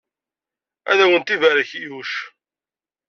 [0.91, 2.13] Ad awent-ibarek Yuc!